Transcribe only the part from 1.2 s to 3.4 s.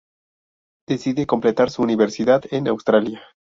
completar su universidad en Australia.